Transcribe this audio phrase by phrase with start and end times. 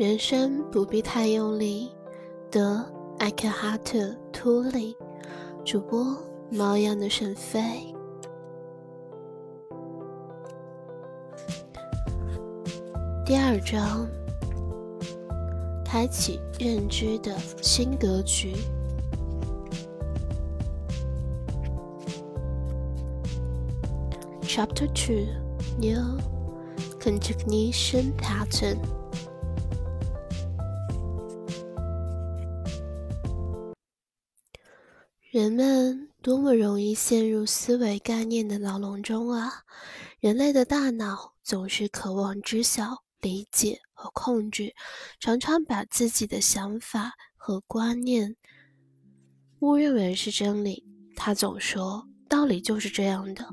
[0.00, 1.92] 人生不必太用力，
[2.50, 2.82] 得
[3.18, 3.98] 艾克哈特·
[4.32, 4.96] 托利，
[5.62, 6.16] 主播
[6.50, 7.60] 猫样的沈飞。
[13.26, 14.08] 第二章，
[15.84, 18.54] 开启认知的新格局。
[24.44, 25.26] Chapter Two:
[25.78, 26.18] New
[26.98, 28.78] Cognition Pattern。
[35.30, 39.62] 人们多么容易陷入思维概念的牢笼中啊！
[40.18, 44.74] 人类的大脑总是渴望知晓、理解和控制，
[45.20, 48.34] 常常把自己的想法和观念
[49.60, 50.84] 误认为是真理。
[51.14, 53.48] 他总说：“道理就是这样的。”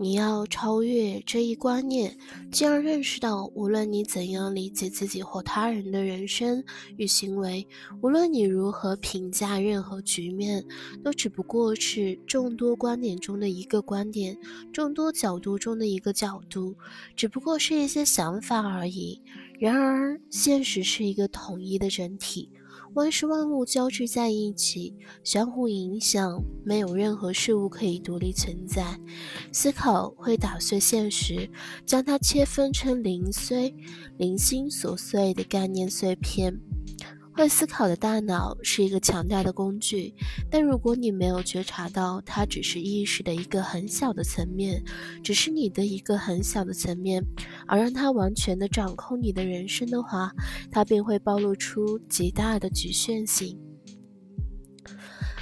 [0.00, 2.16] 你要超越这一观念，
[2.52, 6.62] 进而认识到，无论你怎样理解自己或他人的人生
[6.96, 7.66] 与行为，
[8.00, 10.64] 无论你如何评价任何局面，
[11.02, 14.38] 都只不过是众多观点中的一个观点，
[14.72, 16.76] 众多角度中的一个角度，
[17.16, 19.20] 只不过是一些想法而已。
[19.58, 22.48] 然而，现实是一个统一的整体。
[22.98, 28.98] 万事万物交织在一起，相互影响，没有任何事物可以独立存在。
[29.52, 31.48] 思考会打碎现实，
[31.86, 33.72] 将它切分成零碎、
[34.16, 36.58] 零星琐碎的概念碎片。
[37.38, 40.12] 会思考的大脑是一个强大的工具，
[40.50, 44.82] 但如果你没有觉察到它只是意识的一个很小的层面，
[45.22, 47.22] 只是你的一个很小的层面，
[47.68, 50.32] 而让它完全的掌控你的人生的话，
[50.68, 53.56] 它便会暴露出极大的局限性。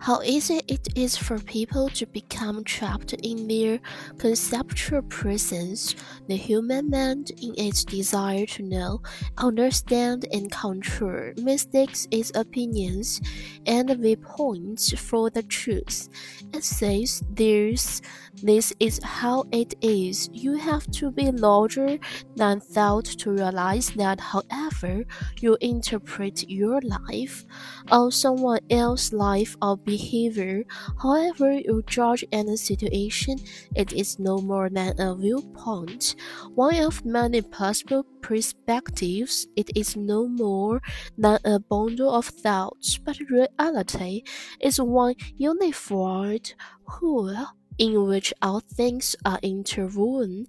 [0.00, 3.80] How easy it is for people to become trapped in their
[4.16, 5.96] conceptual prisons,
[6.28, 9.02] the human mind, in its desire to know,
[9.36, 13.20] understand, and control, mistakes its opinions
[13.66, 16.08] and viewpoints for the truth.
[16.54, 18.00] It says this,
[18.42, 20.30] this is how it is.
[20.32, 21.98] You have to be larger
[22.36, 25.04] than thought to realize that, however
[25.40, 27.44] you interpret your life
[27.90, 30.64] or someone else's life or behavior,
[31.02, 33.38] however you judge any situation,
[33.74, 36.14] it is no more than a viewpoint,
[36.54, 39.46] one of many possible perspectives.
[39.56, 40.80] It is no more
[41.16, 44.22] than a bundle of thoughts, but reality
[44.60, 46.52] is one unified
[46.86, 47.34] whole
[47.78, 50.46] in which all things are interwoven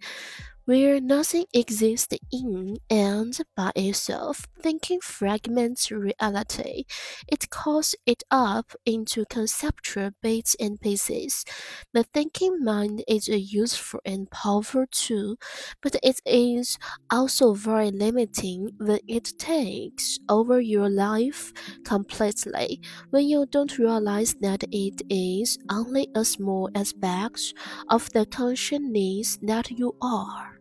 [0.69, 6.83] where nothing exists in and by itself, thinking fragments reality.
[7.27, 11.43] It calls it up into conceptual bits and pieces.
[11.91, 15.37] The thinking mind is a useful and powerful tool,
[15.81, 16.77] but it is
[17.09, 21.51] also very limiting when it takes over your life
[21.83, 22.79] completely,
[23.09, 27.55] when you don't realize that it is only a small aspect
[27.89, 30.58] of the consciousness that you are.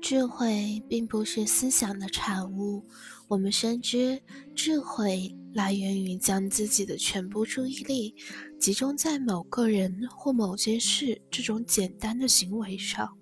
[0.00, 2.84] 智慧并不是思想的产物，
[3.28, 4.20] 我们深知
[4.54, 8.14] 智慧来源于将自己的全部注意力
[8.60, 13.16] 集中在某个人或某件事这种简单的行为上。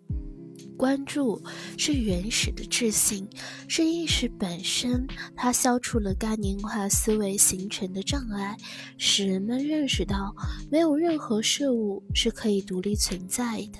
[0.76, 1.40] 关注
[1.78, 3.28] 是原始的智性，
[3.68, 5.06] 是意识本身。
[5.36, 8.56] 它消除了概念化思维形成的障碍，
[8.98, 10.34] 使人们认识到
[10.70, 13.78] 没有任何事物是可以独立存在的。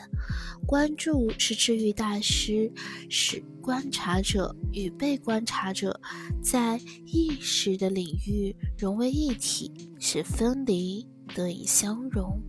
[0.66, 2.72] 关注是治愈大师，
[3.10, 6.00] 使观察者与被观察者
[6.42, 12.40] 在意识的领域融为一体，使分离得以相融。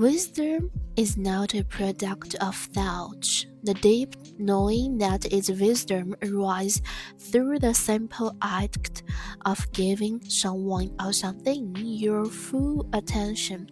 [0.00, 3.44] Wisdom is not a product of thought.
[3.64, 6.80] The deep knowing that is wisdom arises
[7.18, 9.02] through the simple act
[9.44, 13.68] of giving someone or something your full attention.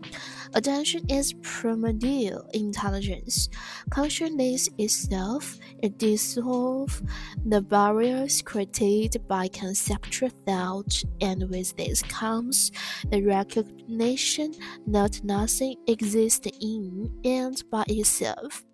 [0.54, 3.48] Attention is primordial intelligence.
[3.90, 7.02] Consciousness itself it dissolves
[7.44, 12.72] the barriers created by conceptual thought, and with this comes
[13.10, 14.54] the recognition
[14.86, 18.64] that nothing exists in and by itself.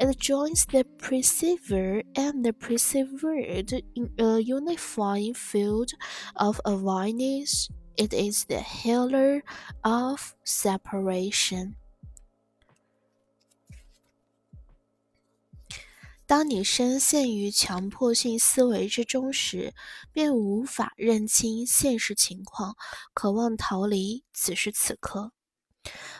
[0.00, 5.92] It joins the perceiver and the perceived in a unifying field
[6.36, 7.68] of awareness.
[7.95, 9.41] It is the healer
[9.81, 11.75] of separation.
[16.25, 19.73] 当你深陷于强迫性思维之中时，
[20.13, 22.75] 便无法认清现实情况，
[23.13, 25.31] 渴望逃离此时此刻。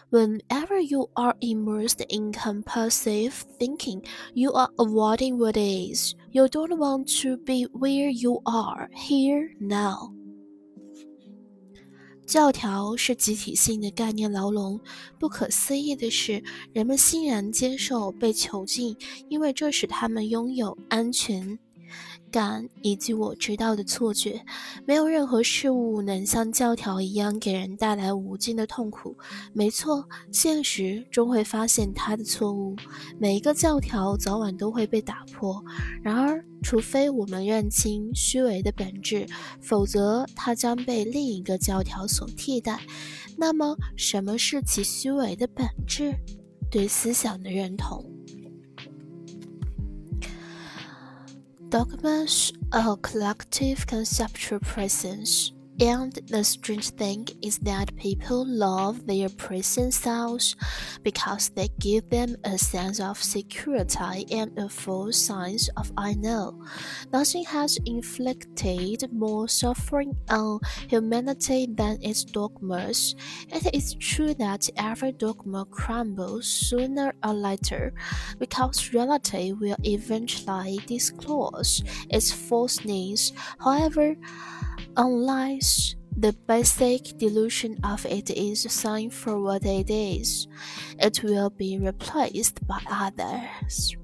[0.09, 4.03] Whenever you are immersed in compulsive thinking,
[4.33, 6.15] you are avoiding what is.
[6.31, 10.11] You don't want to be where you are here now.
[12.26, 14.80] 教条是集体性的概念牢笼。
[15.18, 16.42] 不可思议的是，
[16.72, 18.96] 人们欣然接受被囚禁，
[19.28, 21.58] 因为这使他们拥有安全。
[22.34, 24.44] 感以及我知道的错觉，
[24.84, 29.16] 没有任何事物能像教条一样给人带来无尽的痛苦。
[29.52, 32.74] 没错，现实终会发现它的错误。
[33.20, 35.64] 每一个教条早晚都会被打破。
[36.02, 39.24] 然而，除非我们认清虚伪的本质，
[39.62, 42.80] 否则它将被另一个教条所替代。
[43.38, 46.12] 那么，什么是其虚伪的本质？
[46.68, 48.13] 对思想的认同。
[51.74, 55.50] Dogmas are collective conceptual presence.
[55.80, 60.54] And the strange thing is that people love their prison cells
[61.02, 66.62] because they give them a sense of security and a false sense of I know.
[67.12, 73.16] Nothing has inflicted more suffering on humanity than its dogmas.
[73.48, 77.94] It is true that every dogma crumbles sooner or later
[78.38, 83.32] because reality will eventually disclose its falseness.
[83.58, 84.14] However,
[84.97, 90.47] unless the basic delusion of it is seen for what it is,
[90.99, 93.95] it will be replaced by others.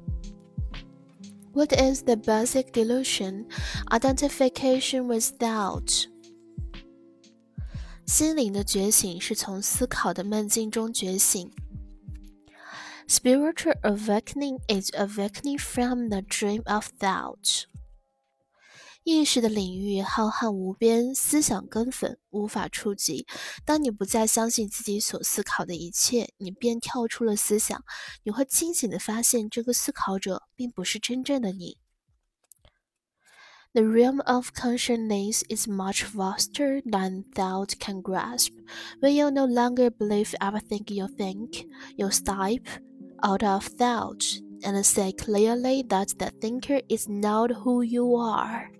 [1.51, 3.47] What is the basic delusion?
[3.91, 6.07] Identification with doubt.
[8.05, 11.51] 心灵的觉醒是从思考的梦境中觉醒。
[13.07, 17.65] Spiritual awakening is awakening from the dream of doubt.
[19.02, 23.26] 意识的领域浩瀚无边，思想根本无法触及。
[23.64, 27.82] 当你不再相信自己所思考的一切，你便跳出了思想。
[28.24, 31.78] 你会清醒地发现，这个思考者并不是真正的你。
[33.72, 38.50] The realm of consciousness is much vaster than thought can grasp.
[39.00, 42.66] When you no longer believe everything you think, you step
[43.22, 48.72] out of thought and say clearly that the thinker is not who you are.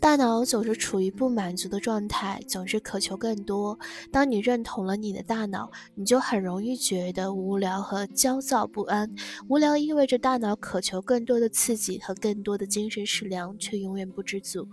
[0.00, 3.78] 大脑总是处于不满足的状态，总是渴求更多。
[4.10, 9.14] 当你认同了你的大脑，你就很容易觉得无聊和焦躁不安。
[9.46, 14.66] 无聊意味着大脑渴求更多的刺激和更多的精神食粮，却永远不知足。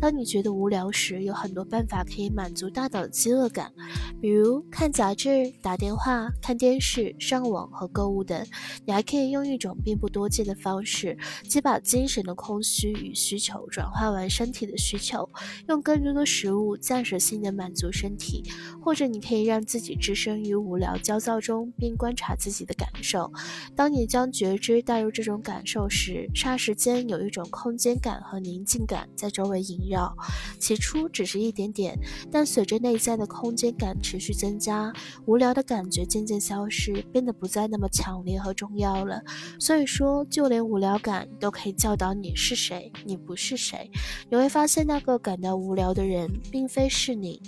[0.00, 3.72] 当你觉得无聊时，有很多办法可以满足大脑的饥饿感，
[4.20, 8.44] 比如看杂志、打电话、看电视、上网和购物等。
[8.84, 14.71] 你还可以用一种并不多见的方式，即把精神的空虚与需求转化为身体的。
[14.72, 15.28] 的需求，
[15.68, 18.42] 用更多的食物暂时性的满足身体，
[18.80, 23.30] 或者你可以让自己置身于无聊焦躁中，并观察自己的感受。
[23.76, 30.16] 当你将觉知带入这种感受时，霎时间有一种空间感和宁静感在周围萦绕。
[30.58, 31.94] 起初只是一点点，
[32.30, 34.90] 但随着内在的空间感持续增加，
[35.26, 39.22] 无聊的感觉渐渐消失，变得不再那么强烈和重要了。
[39.60, 43.90] 所以说，就连无聊感都可以教导你是谁，你不是谁。
[44.30, 44.61] 你会发。
[44.62, 47.42] 发现那个感到无聊的人，并非是你。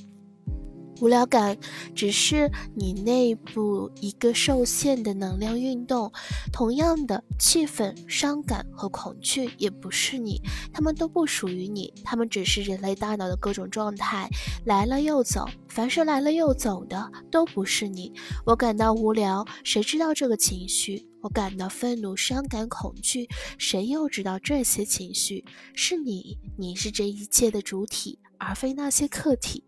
[1.00, 1.56] 无聊感
[1.94, 6.11] 只是你内部一个受限的能量运动。
[6.52, 10.42] 同样的，气愤、伤感和恐惧也不是你，
[10.73, 14.28] 他们都不属于你，他们只是人类大脑的各种状态，
[14.64, 15.47] 来了又走。
[15.68, 18.12] 凡是来了又走的，都不是你。
[18.44, 21.06] 我感到无聊，谁知道这个情绪？
[21.24, 23.27] 我感到愤怒、伤感、恐惧，
[23.58, 25.46] 谁又知道这些情绪？
[25.74, 29.65] 是你，你是这一切的主体，而非那些客体。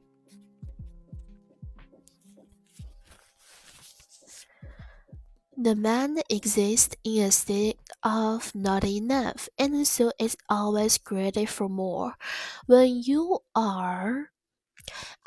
[5.63, 11.69] The mind exists in a state of not enough, and so is always greedy for
[11.69, 12.15] more.
[12.65, 14.31] When you are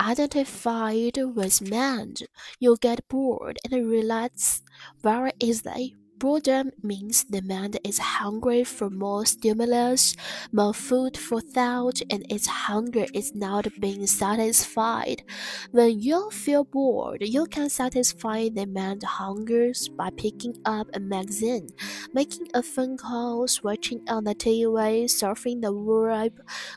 [0.01, 2.27] identified with mind,
[2.59, 4.63] you get bored and relax
[5.01, 5.95] very easily.
[6.20, 10.18] Boredom means the mind is hungry for more stimulus,
[10.52, 15.24] more food for thought, and its hunger is not being satisfied.
[15.72, 21.70] When you feel bored, you can satisfy the mind hungers by picking up a magazine,
[22.14, 26.34] making a phone call, watching on the TV, surfing the web,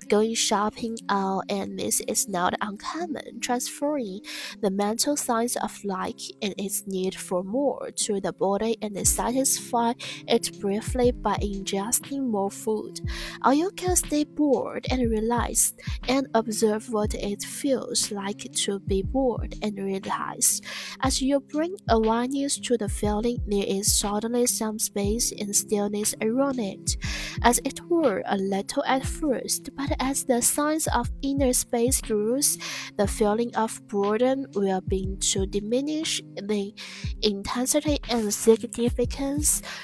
[0.07, 4.21] going shopping out, and this is not uncommon, transferring
[4.61, 9.05] the mental science of like and its need for more to the body and the
[9.05, 9.93] psyche satisfy
[10.29, 13.01] it briefly by ingesting more food.
[13.45, 15.73] Or you can stay bored and relax
[16.09, 20.65] and observe what it feels like to be bored and relaxed.
[21.01, 26.59] As you bring awareness to the feeling, there is suddenly some space and stillness around
[26.59, 26.97] it,
[27.43, 32.59] as it were a little at first, but as the sense of inner space grows,
[32.97, 36.75] the feeling of boredom will begin to diminish the
[37.23, 39.22] intensity and significance.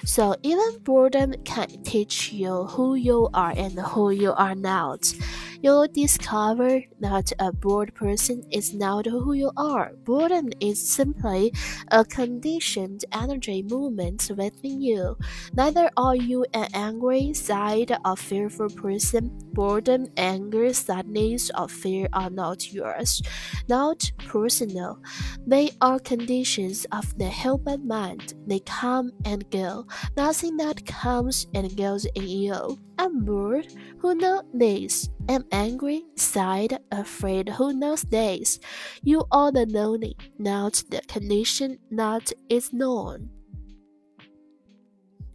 [0.04, 5.12] So even boredom can teach you who you are and who you are not.
[5.60, 9.92] You'll discover that a bored person is not who you are.
[10.04, 11.52] Boredom is simply
[11.90, 15.16] a conditioned energy movement within you.
[15.52, 19.36] Neither are you an angry, sad, or fearful person.
[19.52, 23.20] Boredom, anger, sadness, or fear are not yours,
[23.68, 25.00] not personal.
[25.46, 28.34] They are conditions of the human mind.
[28.46, 29.86] They come and go.
[30.16, 32.78] Nothing that comes and goes in you.
[32.98, 33.72] I'm bored.
[33.98, 35.08] Who knows this?
[35.28, 37.48] I'm angry, sad, afraid.
[37.50, 38.58] Who knows this?
[39.02, 43.30] You are the knowing, not the condition, not its known.